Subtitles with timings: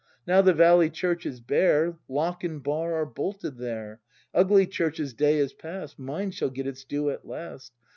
[0.25, 1.99] Now the valley church is bare.
[2.09, 4.01] Lock and bar are bolted there;
[4.33, 7.71] Ugly church's day is past; Mine shall get its due at last.